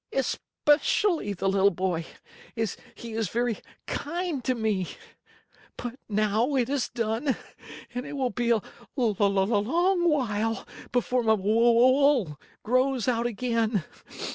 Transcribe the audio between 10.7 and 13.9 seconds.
before my wool grows out again.